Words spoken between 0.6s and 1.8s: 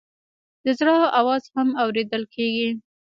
د زړه آواز هم